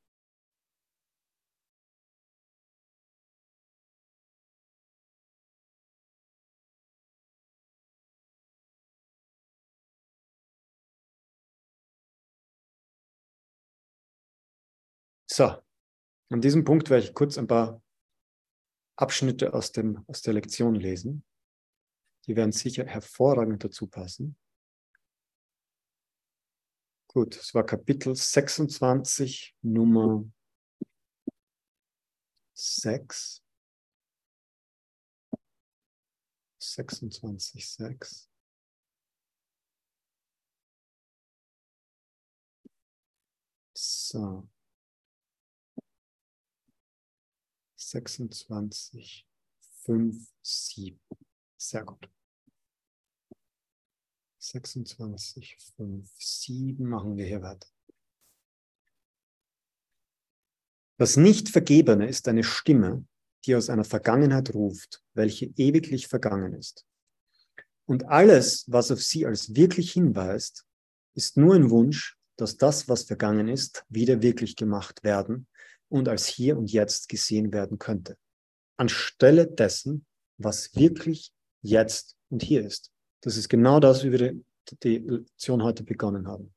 [15.34, 15.46] So,
[16.30, 17.82] an diesem Punkt werde ich kurz ein paar
[18.98, 21.24] Abschnitte aus, dem, aus der Lektion lesen.
[22.28, 24.36] Die werden sicher hervorragend dazu passen.
[27.08, 30.26] Gut, es war Kapitel 26, Nummer
[32.54, 33.42] 6.
[36.60, 38.30] 26, 6.
[43.74, 44.50] So.
[47.92, 49.28] 26,
[49.84, 51.00] 5, 7.
[51.58, 52.10] Sehr gut.
[54.40, 57.68] 26, 5, 7 machen wir hier weiter.
[60.98, 63.06] Das Nicht-Vergebene ist eine Stimme,
[63.44, 66.86] die aus einer Vergangenheit ruft, welche ewiglich vergangen ist.
[67.86, 70.66] Und alles, was auf sie als wirklich hinweist,
[71.14, 75.48] ist nur ein Wunsch, dass das, was vergangen ist, wieder wirklich gemacht werden
[75.92, 78.18] und als hier und jetzt gesehen werden könnte.
[78.78, 80.06] Anstelle dessen,
[80.38, 82.92] was wirklich jetzt und hier ist.
[83.22, 84.42] Das ist genau das, wie wir
[84.84, 86.54] die Lektion heute begonnen haben.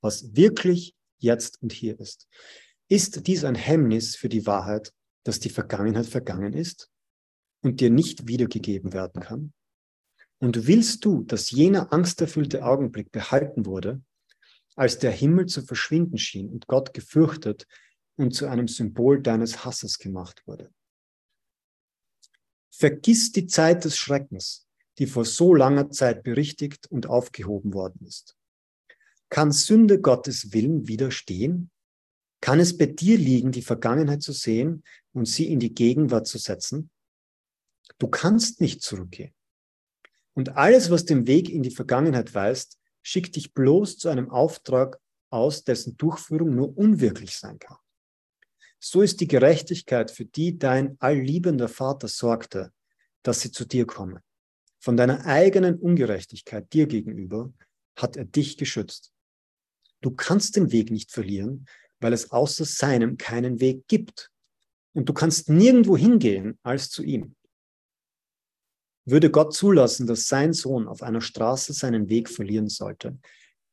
[0.00, 2.26] Was wirklich jetzt und hier ist.
[2.88, 4.92] Ist dies ein Hemmnis für die Wahrheit,
[5.24, 6.90] dass die Vergangenheit vergangen ist
[7.60, 9.52] und dir nicht wiedergegeben werden kann?
[10.38, 14.02] Und willst du, dass jener angsterfüllte Augenblick behalten wurde,
[14.74, 17.66] als der Himmel zu verschwinden schien und Gott gefürchtet
[18.16, 20.72] und zu einem Symbol deines Hasses gemacht wurde?
[22.70, 24.66] Vergiss die Zeit des Schreckens,
[24.98, 28.36] die vor so langer Zeit berichtigt und aufgehoben worden ist.
[29.28, 31.70] Kann Sünde Gottes Willen widerstehen?
[32.40, 36.38] Kann es bei dir liegen, die Vergangenheit zu sehen und sie in die Gegenwart zu
[36.38, 36.90] setzen?
[37.98, 39.32] Du kannst nicht zurückgehen.
[40.34, 44.98] Und alles, was den Weg in die Vergangenheit weist, schickt dich bloß zu einem Auftrag
[45.30, 47.76] aus, dessen Durchführung nur unwirklich sein kann.
[48.84, 52.72] So ist die Gerechtigkeit, für die dein allliebender Vater sorgte,
[53.22, 54.18] dass sie zu dir kommen.
[54.80, 57.52] Von deiner eigenen Ungerechtigkeit dir gegenüber
[57.96, 59.12] hat er dich geschützt.
[60.00, 61.66] Du kannst den Weg nicht verlieren,
[62.00, 64.32] weil es außer seinem keinen Weg gibt.
[64.94, 67.36] Und du kannst nirgendwo hingehen als zu ihm.
[69.04, 73.16] Würde Gott zulassen, dass sein Sohn auf einer Straße seinen Weg verlieren sollte,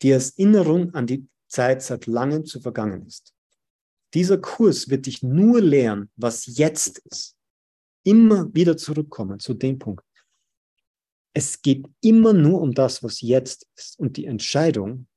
[0.04, 3.34] die als Erinnerung an die Zeit seit langem zu vergangen ist.
[4.14, 7.36] Dieser Kurs wird dich nur lehren, was jetzt ist.
[8.04, 10.04] Immer wieder zurückkommen zu dem Punkt.
[11.34, 15.08] Es geht immer nur um das, was jetzt ist und die Entscheidung,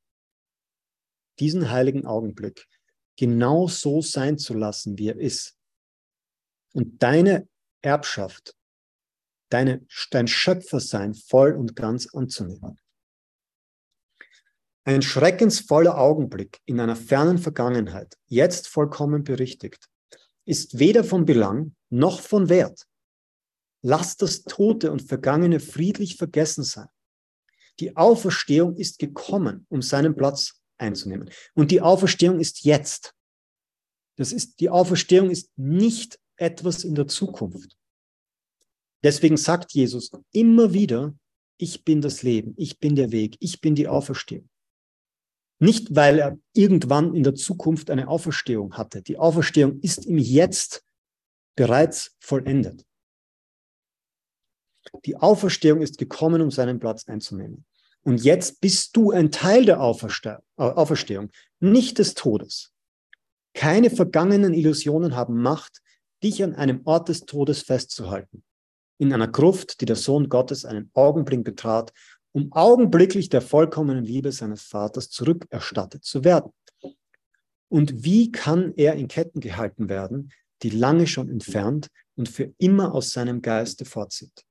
[1.39, 2.69] diesen heiligen Augenblick
[3.17, 5.57] genau so sein zu lassen, wie er ist.
[6.75, 7.49] Und deine
[7.83, 8.55] Erbschaft,
[9.49, 12.79] deine, dein Schöpfersein voll und ganz anzunehmen.
[14.85, 19.89] Ein schreckensvoller Augenblick in einer fernen Vergangenheit, jetzt vollkommen berichtigt,
[20.45, 22.87] ist weder von Belang noch von Wert.
[23.83, 26.89] Lass das Tote und Vergangene friedlich vergessen sein.
[27.79, 31.31] Die Auferstehung ist gekommen, um seinen Platz einzunehmen.
[31.55, 33.15] Und die Auferstehung ist jetzt.
[34.17, 37.77] Das ist, die Auferstehung ist nicht etwas in der Zukunft.
[39.05, 41.15] Deswegen sagt Jesus immer wieder,
[41.57, 44.49] ich bin das Leben, ich bin der Weg, ich bin die Auferstehung.
[45.63, 49.01] Nicht, weil er irgendwann in der Zukunft eine Auferstehung hatte.
[49.01, 50.85] Die Auferstehung ist im Jetzt
[51.55, 52.85] bereits vollendet.
[55.05, 57.65] Die Auferstehung ist gekommen, um seinen Platz einzunehmen.
[58.03, 62.73] Und jetzt bist du ein Teil der Auferstehung, nicht des Todes.
[63.55, 65.81] Keine vergangenen Illusionen haben Macht,
[66.25, 68.43] dich an einem Ort des Todes festzuhalten.
[68.99, 71.93] In einer Gruft, die der Sohn Gottes einen Augenblick betrat,
[72.33, 76.53] um augenblicklich der vollkommenen Liebe seines Vaters zurückerstattet zu werden.
[77.69, 82.95] Und wie kann er in Ketten gehalten werden, die lange schon entfernt und für immer
[82.95, 84.45] aus seinem Geiste fortzieht?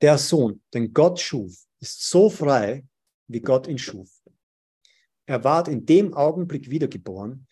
[0.00, 2.84] Der Sohn, den Gott schuf, ist so frei,
[3.28, 4.10] wie Gott ihn schuf.
[5.26, 7.46] Er ward in dem Augenblick wiedergeboren,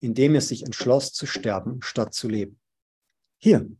[0.00, 2.60] in dem er sich entschloss zu sterben, statt zu leben.
[3.38, 3.70] Hier,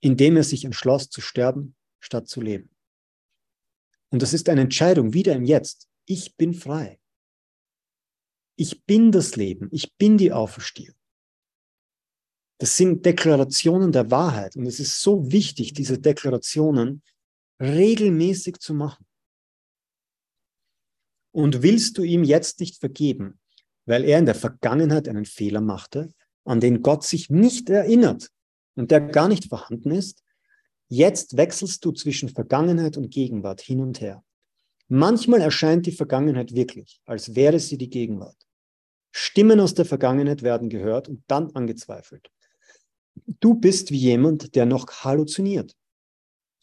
[0.00, 2.70] in dem er sich entschloss zu sterben, statt zu leben.
[4.10, 5.88] Und das ist eine Entscheidung wieder im Jetzt.
[6.06, 6.98] Ich bin frei.
[8.56, 9.68] Ich bin das Leben.
[9.70, 10.96] Ich bin die Auferstehung.
[12.58, 14.56] Das sind Deklarationen der Wahrheit.
[14.56, 17.02] Und es ist so wichtig, diese Deklarationen
[17.60, 19.06] regelmäßig zu machen.
[21.30, 23.38] Und willst du ihm jetzt nicht vergeben,
[23.86, 26.12] weil er in der Vergangenheit einen Fehler machte,
[26.44, 28.32] an den Gott sich nicht erinnert
[28.74, 30.24] und der gar nicht vorhanden ist?
[30.88, 34.24] Jetzt wechselst du zwischen Vergangenheit und Gegenwart hin und her.
[34.88, 38.38] Manchmal erscheint die Vergangenheit wirklich, als wäre sie die Gegenwart.
[39.10, 42.30] Stimmen aus der Vergangenheit werden gehört und dann angezweifelt.
[43.40, 45.76] Du bist wie jemand, der noch halluziniert,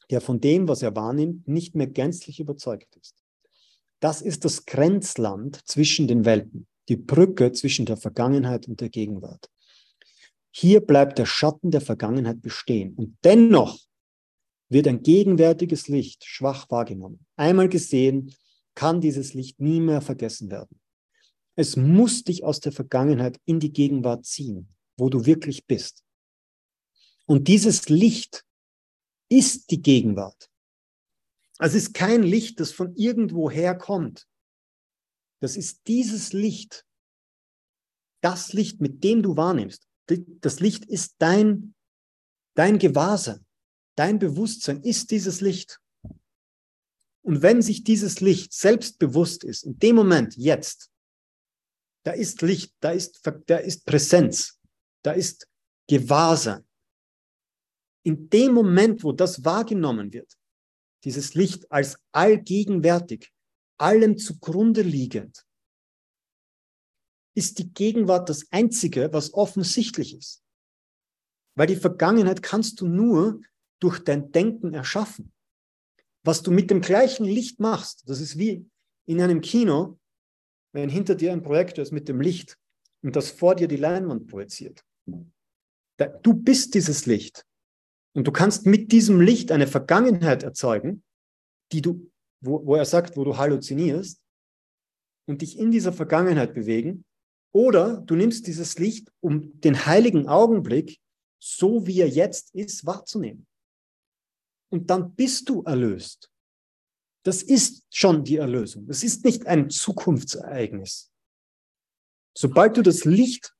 [0.09, 3.21] der von dem, was er wahrnimmt, nicht mehr gänzlich überzeugt ist.
[3.99, 9.49] Das ist das Grenzland zwischen den Welten, die Brücke zwischen der Vergangenheit und der Gegenwart.
[10.49, 13.85] Hier bleibt der Schatten der Vergangenheit bestehen und dennoch
[14.76, 17.26] wird ein gegenwärtiges Licht schwach wahrgenommen.
[17.38, 18.36] Einmal gesehen,
[18.76, 20.82] kann dieses Licht nie mehr vergessen werden.
[21.55, 24.67] Es muss dich aus der Vergangenheit in die Gegenwart ziehen,
[24.97, 26.03] wo du wirklich bist.
[27.26, 28.43] Und dieses Licht
[29.30, 30.51] ist die Gegenwart.
[31.57, 34.28] Es ist kein Licht, das von irgendwo herkommt.
[35.39, 36.86] Das ist dieses Licht.
[38.19, 39.88] Das Licht, mit dem du wahrnimmst.
[40.41, 41.76] Das Licht ist dein,
[42.55, 43.45] dein Gewahrsein.
[43.96, 45.80] Dein Bewusstsein ist dieses Licht.
[47.24, 50.91] Und wenn sich dieses Licht selbst bewusst ist, in dem Moment, jetzt,
[52.04, 54.60] da ist Licht, da ist, da ist Präsenz,
[55.02, 55.48] da ist
[55.88, 56.64] Gewahrsein.
[58.04, 60.38] In dem Moment, wo das wahrgenommen wird,
[61.04, 63.32] dieses Licht als allgegenwärtig,
[63.78, 65.46] allem zugrunde liegend,
[67.36, 70.43] ist die Gegenwart das Einzige, was offensichtlich ist.
[71.56, 73.41] Weil die Vergangenheit kannst du nur
[73.86, 75.32] durch dein Denken erschaffen.
[76.24, 78.68] Was du mit dem gleichen Licht machst, das ist wie
[79.06, 80.00] in einem Kino,
[80.74, 82.58] wenn hinter dir ein Projektor ist mit dem Licht
[83.04, 84.84] und das vor dir die Leinwand projiziert.
[86.24, 87.46] Du bist dieses Licht.
[88.16, 91.04] Und du kannst mit diesem Licht eine Vergangenheit erzeugen,
[91.72, 92.10] die du,
[92.42, 94.20] wo, wo er sagt, wo du halluzinierst
[95.28, 97.06] und dich in dieser Vergangenheit bewegen.
[97.54, 101.00] Oder du nimmst dieses Licht, um den heiligen Augenblick,
[101.40, 103.46] so wie er jetzt ist, wahrzunehmen.
[104.70, 106.32] Und dann bist du erlöst.
[107.24, 108.86] Das ist schon die Erlösung.
[108.88, 111.11] Das ist nicht ein Zukunftsereignis.
[112.38, 113.55] Sobald du das Licht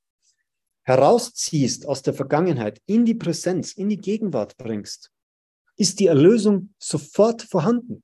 [0.84, 5.12] herausziehst aus der Vergangenheit, in die Präsenz, in die Gegenwart bringst,
[5.78, 8.04] ist die Erlösung sofort vorhanden.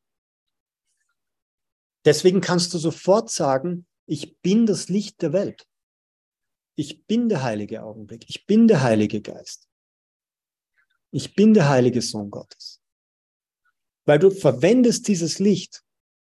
[2.06, 5.68] Deswegen kannst du sofort sagen, ich bin das Licht der Welt.
[6.76, 8.26] Ich bin der heilige Augenblick.
[8.28, 9.70] Ich bin der heilige Geist.
[11.12, 12.81] Ich bin der heilige Sohn Gottes
[14.06, 15.84] weil du verwendest dieses Licht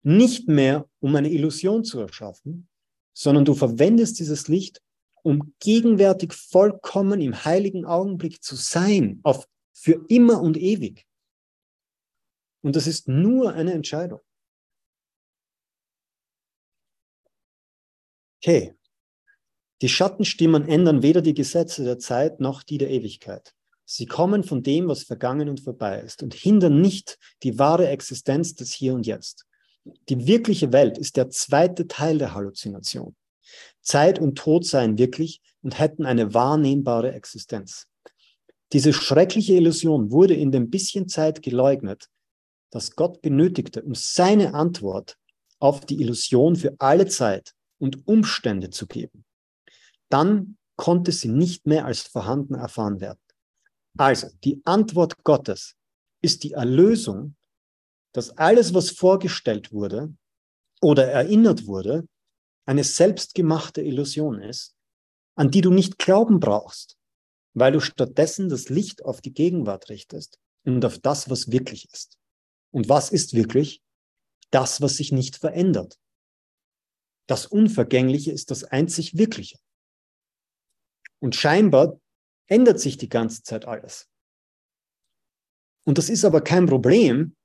[0.02, 2.68] nicht mehr, um eine Illusion zu erschaffen,
[3.12, 4.80] sondern du verwendest dieses Licht,
[5.22, 11.06] um gegenwärtig vollkommen im heiligen Augenblick zu sein, auf für immer und ewig.
[12.62, 14.20] Und das ist nur eine Entscheidung.
[18.42, 18.74] Okay.
[19.82, 23.54] Die Schattenstimmen ändern weder die Gesetze der Zeit noch die der Ewigkeit.
[23.92, 28.54] Sie kommen von dem, was vergangen und vorbei ist und hindern nicht die wahre Existenz
[28.54, 29.46] des Hier und Jetzt.
[30.08, 33.16] Die wirkliche Welt ist der zweite Teil der Halluzination.
[33.82, 37.88] Zeit und Tod seien wirklich und hätten eine wahrnehmbare Existenz.
[38.72, 42.08] Diese schreckliche Illusion wurde in dem bisschen Zeit geleugnet,
[42.70, 45.16] das Gott benötigte, um seine Antwort
[45.58, 49.24] auf die Illusion für alle Zeit und Umstände zu geben.
[50.10, 53.18] Dann konnte sie nicht mehr als vorhanden erfahren werden.
[53.98, 55.76] Also, die Antwort Gottes
[56.22, 57.36] ist die Erlösung,
[58.12, 60.14] dass alles, was vorgestellt wurde
[60.80, 62.06] oder erinnert wurde,
[62.66, 64.74] eine selbstgemachte Illusion ist,
[65.36, 66.96] an die du nicht glauben brauchst,
[67.54, 72.18] weil du stattdessen das Licht auf die Gegenwart richtest und auf das, was wirklich ist.
[72.72, 73.82] Und was ist wirklich?
[74.50, 75.98] Das, was sich nicht verändert.
[77.26, 79.58] Das Unvergängliche ist das einzig Wirkliche.
[81.20, 82.00] Und scheinbar
[82.50, 84.08] ändert sich die ganze Zeit alles.
[85.84, 87.36] Und das ist aber kein Problem,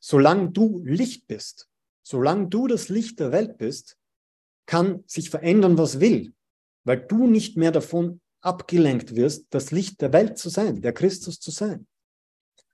[0.00, 1.68] solange du Licht bist.
[2.02, 3.96] Solange du das Licht der Welt bist,
[4.66, 6.34] kann sich verändern, was will,
[6.84, 11.38] weil du nicht mehr davon abgelenkt wirst, das Licht der Welt zu sein, der Christus
[11.38, 11.86] zu sein.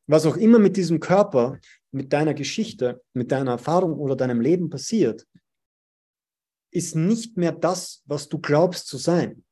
[0.06, 1.58] Was auch immer mit diesem Körper,
[1.90, 5.26] mit deiner Geschichte, mit deiner Erfahrung oder deinem Leben passiert,
[6.70, 9.45] ist nicht mehr das, was du glaubst zu sein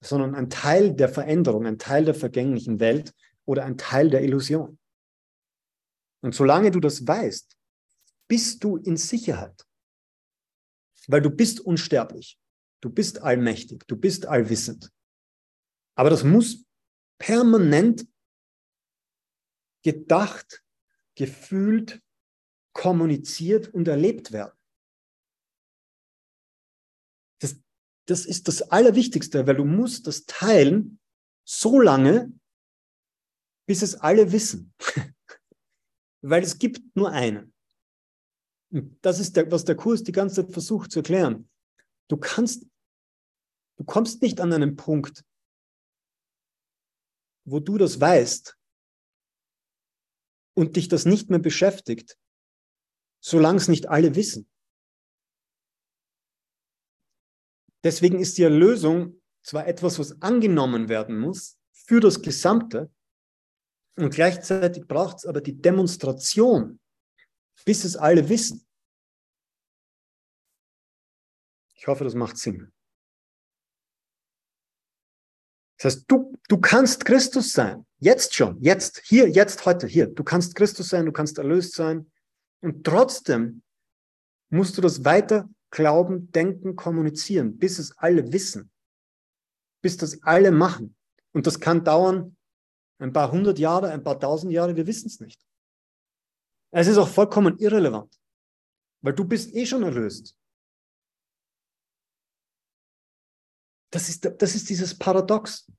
[0.00, 4.78] sondern ein Teil der Veränderung, ein Teil der vergänglichen Welt oder ein Teil der Illusion.
[6.22, 7.56] Und solange du das weißt,
[8.28, 9.66] bist du in Sicherheit,
[11.06, 12.38] weil du bist unsterblich,
[12.80, 14.90] du bist allmächtig, du bist allwissend.
[15.94, 16.66] Aber das muss
[17.18, 18.06] permanent
[19.82, 20.64] gedacht,
[21.14, 22.02] gefühlt,
[22.72, 24.55] kommuniziert und erlebt werden.
[28.06, 30.98] Das ist das Allerwichtigste, weil du musst das teilen
[31.44, 32.32] so lange,
[33.66, 34.72] bis es alle wissen.
[36.22, 37.52] weil es gibt nur einen.
[38.72, 41.48] Und das ist, der, was der Kurs die ganze Zeit versucht zu erklären.
[42.08, 42.66] Du kannst
[43.76, 45.24] Du kommst nicht an einen Punkt,
[47.44, 48.58] wo du das weißt
[50.54, 52.18] und dich das nicht mehr beschäftigt,
[53.20, 54.50] solange es nicht alle wissen.
[57.86, 62.90] Deswegen ist die Erlösung zwar etwas, was angenommen werden muss für das Gesamte,
[63.94, 66.80] und gleichzeitig braucht es aber die Demonstration,
[67.64, 68.66] bis es alle wissen.
[71.76, 72.72] Ich hoffe, das macht Sinn.
[75.78, 77.86] Das heißt, du, du kannst Christus sein.
[77.98, 78.60] Jetzt schon.
[78.60, 79.00] Jetzt.
[79.04, 79.86] Hier, jetzt, heute.
[79.86, 80.08] Hier.
[80.08, 81.06] Du kannst Christus sein.
[81.06, 82.10] Du kannst erlöst sein.
[82.62, 83.62] Und trotzdem
[84.50, 88.70] musst du das weiter glauben, denken, kommunizieren, bis es alle wissen.
[89.82, 90.96] Bis das alle machen.
[91.32, 92.36] Und das kann dauern
[92.98, 94.76] ein paar hundert Jahre, ein paar tausend Jahre.
[94.76, 95.44] Wir wissen es nicht.
[96.70, 98.18] Es ist auch vollkommen irrelevant.
[99.02, 100.36] Weil du bist eh schon erlöst.
[103.90, 105.70] Das ist, das ist dieses Paradox.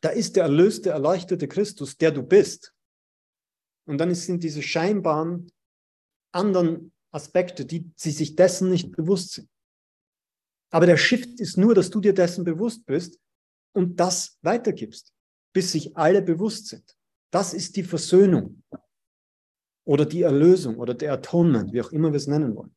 [0.00, 2.74] Da ist der erlöste, erleuchtete Christus, der du bist.
[3.86, 5.50] Und dann sind diese scheinbaren
[6.32, 9.48] anderen Aspekte, die sie sich dessen nicht bewusst sind.
[10.70, 13.18] Aber der Shift ist nur, dass du dir dessen bewusst bist
[13.72, 15.12] und das weitergibst,
[15.52, 16.96] bis sich alle bewusst sind.
[17.32, 18.62] Das ist die Versöhnung
[19.84, 22.74] oder die Erlösung oder der Atonement, wie auch immer wir es nennen wollen.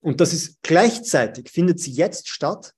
[0.00, 2.74] Und das ist gleichzeitig, findet sie jetzt statt,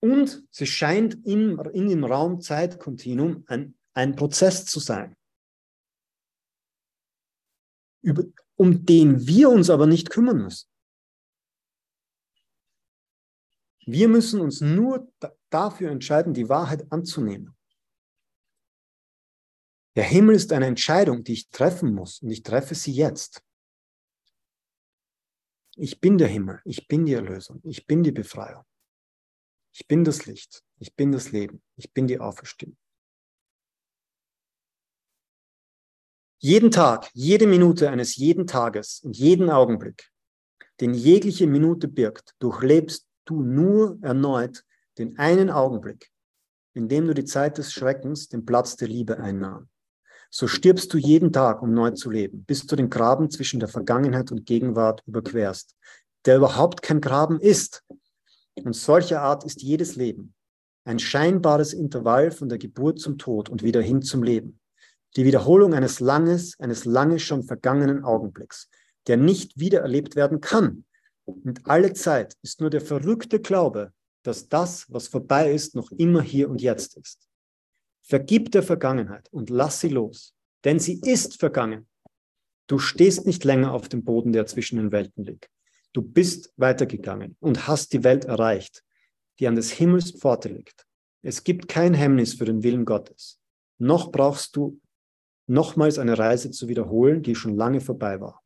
[0.00, 5.16] und sie scheint in, in dem Raum-Zeit-Kontinuum ein, ein Prozess zu sein,
[8.02, 8.24] über,
[8.56, 10.68] um den wir uns aber nicht kümmern müssen.
[13.86, 15.12] Wir müssen uns nur
[15.50, 17.54] dafür entscheiden, die Wahrheit anzunehmen.
[19.96, 23.44] Der Himmel ist eine Entscheidung, die ich treffen muss und ich treffe sie jetzt.
[25.76, 28.64] Ich bin der Himmel, ich bin die Erlösung, ich bin die Befreiung.
[29.74, 30.62] Ich bin das Licht.
[30.78, 31.62] Ich bin das Leben.
[31.76, 32.76] Ich bin die Auferstehung.
[36.44, 40.10] Jeden Tag, jede Minute eines jeden Tages und jeden Augenblick,
[40.82, 44.62] den jegliche Minute birgt, durchlebst du nur erneut
[44.98, 46.10] den einen Augenblick,
[46.74, 49.70] in dem du die Zeit des Schreckens den Platz der Liebe einnahm.
[50.28, 53.70] So stirbst du jeden Tag, um neu zu leben, bis du den Graben zwischen der
[53.70, 55.74] Vergangenheit und Gegenwart überquerst,
[56.26, 57.82] der überhaupt kein Graben ist,
[58.56, 60.34] und solcher Art ist jedes Leben.
[60.84, 64.60] Ein scheinbares Intervall von der Geburt zum Tod und wieder hin zum Leben.
[65.16, 68.68] Die Wiederholung eines langes, eines lange schon vergangenen Augenblicks,
[69.06, 70.84] der nicht wiedererlebt werden kann.
[71.24, 73.92] Und alle Zeit ist nur der verrückte Glaube,
[74.22, 77.28] dass das, was vorbei ist, noch immer hier und jetzt ist.
[78.02, 80.34] Vergib der Vergangenheit und lass sie los,
[80.64, 81.86] denn sie ist vergangen.
[82.66, 85.48] Du stehst nicht länger auf dem Boden, der zwischen den Welten liegt.
[85.92, 88.82] Du bist weitergegangen und hast die Welt erreicht,
[89.38, 90.86] die an des Himmels Pforte liegt.
[91.22, 93.38] Es gibt kein Hemmnis für den Willen Gottes.
[93.78, 94.80] Noch brauchst du
[95.46, 98.42] nochmals eine Reise zu wiederholen, die schon lange vorbei war.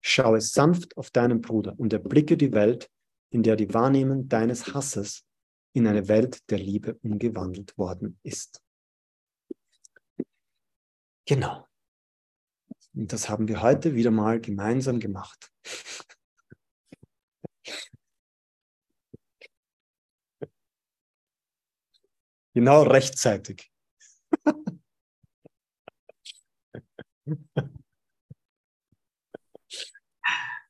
[0.00, 2.90] Schaue sanft auf deinen Bruder und erblicke die Welt,
[3.30, 5.24] in der die Wahrnehmung deines Hasses
[5.72, 8.62] in eine Welt der Liebe umgewandelt worden ist.
[11.26, 11.66] Genau.
[12.94, 15.52] Und das haben wir heute wieder mal gemeinsam gemacht.
[22.54, 23.70] Genau rechtzeitig.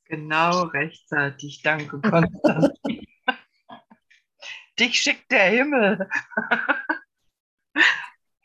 [0.05, 1.63] Genau rechtzeitig.
[1.63, 3.07] Danke, Konstantin.
[4.79, 6.09] Dich schickt der Himmel.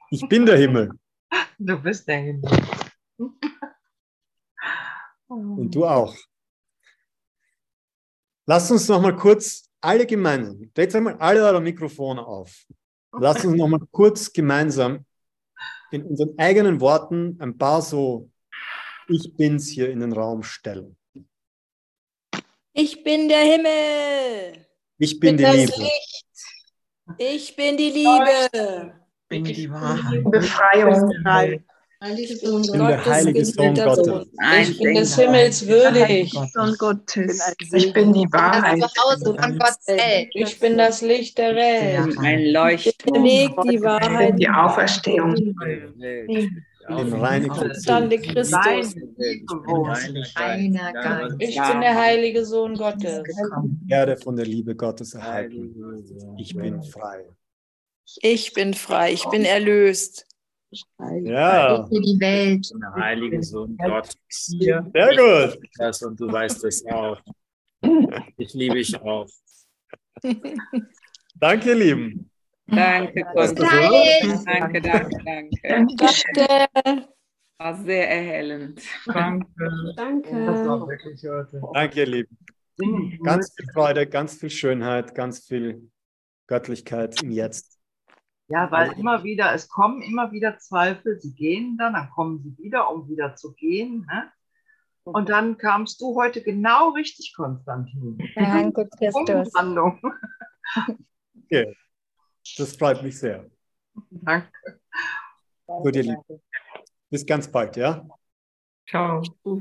[0.10, 0.92] Ich bin der Himmel.
[1.58, 2.50] Du bist der Himmel.
[5.28, 6.16] Und du auch.
[8.46, 12.66] Lass uns noch mal kurz alle gemeinsam, dreht einmal alle eure Mikrofone auf.
[13.14, 15.06] Lasst uns noch mal kurz gemeinsam
[15.92, 18.30] in unseren eigenen Worten ein paar so
[19.08, 20.96] Ich bin's hier in den Raum stellen.
[22.74, 24.66] Ich bin der Himmel.
[24.98, 25.74] Ich bin, bin die Liebe.
[25.82, 26.36] Licht.
[27.18, 28.94] Ich bin die Liebe.
[29.24, 30.24] Ich bin die Wahrheit.
[30.24, 31.64] Befreiung.
[32.04, 34.28] Heilige Sohn ich bin der heilige Sohn Gottes.
[34.62, 36.34] Ich bin des Himmels würdig.
[36.52, 37.54] Sohn Gottes.
[37.74, 38.84] Ich bin die Wahrheit.
[40.34, 42.18] Ich bin das Licht der Welt.
[42.18, 43.14] Ein Leuchten.
[43.14, 44.40] Der Weg, die Wahrheit.
[44.40, 45.36] Die Auferstehung.
[46.90, 48.96] Im reinigen Stande Christus.
[51.38, 53.22] Ich bin der heilige Sohn Gottes.
[53.86, 56.36] Werde von der Liebe Gottes erhalten.
[56.40, 57.26] Ich bin frei.
[58.24, 59.14] Ich bin frei.
[59.14, 60.26] Ich bin erlöst.
[61.24, 61.86] Ja.
[61.88, 62.72] Für die Welt.
[62.82, 64.18] Der heilige Sohn Gottes.
[64.30, 65.60] Sehr gut.
[65.78, 67.22] Das und du weißt es auch.
[68.38, 69.28] Ich liebe dich auch.
[71.36, 72.32] Danke, ihr Lieben.
[72.68, 74.46] Danke, Konstantin.
[74.46, 75.58] Danke, danke, danke.
[75.64, 77.08] Danke.
[77.58, 78.82] War sehr erhellend.
[79.06, 79.46] Danke.
[79.58, 80.30] Das Danke.
[80.32, 81.62] war wirklich heute.
[81.74, 82.38] Danke, ihr Lieben.
[83.24, 85.90] Ganz viel Freude, ganz viel Schönheit, ganz viel
[86.48, 87.81] Göttlichkeit im Jetzt.
[88.52, 92.58] Ja, weil immer wieder, es kommen immer wieder Zweifel, sie gehen dann, dann kommen sie
[92.58, 94.06] wieder, um wieder zu gehen.
[94.12, 94.32] Ne?
[95.04, 98.18] Und dann kamst du heute genau richtig, Konstantin.
[98.36, 99.30] Danke, Christus.
[99.30, 100.02] Umwandlung.
[101.46, 101.76] Okay.
[102.58, 103.50] Das freut mich sehr.
[104.10, 104.48] Danke.
[105.66, 106.24] Gut, ihr Lieben.
[107.10, 108.06] Bis ganz bald, ja?
[108.88, 109.22] Ciao.